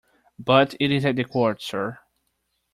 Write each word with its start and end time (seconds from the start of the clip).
But 0.39 0.73
it 0.79 0.89
is 0.91 1.05
at 1.05 1.15
the 1.15 1.25
Court, 1.25 1.61
sir. 1.61 1.99